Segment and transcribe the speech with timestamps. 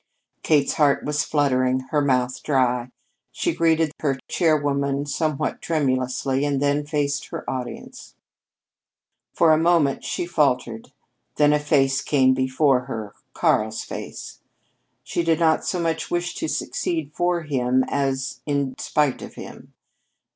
[0.41, 2.89] Kate's heart was fluttering, her mouth dry.
[3.31, 8.15] She greeted her chairwoman somewhat tremulously, and then faced her audience.
[9.31, 10.91] For a moment she faltered.
[11.35, 14.41] Then a face came before her Karl's face.
[15.03, 19.71] She did not so much wish to succeed for him as in despite of him.